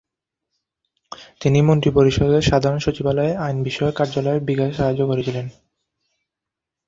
তিনি 1.41 1.59
মন্ত্রিপরিষদের 1.61 2.41
সাধারণ 2.41 2.79
সচিবালয়ে 2.79 3.33
আইন 3.37 3.57
বিষয়ক 3.63 3.95
কার্যালয়ের 3.95 4.45
বিকাশে 4.47 4.73
সহায়তা 4.77 5.05
করেছিলেন। 5.05 5.45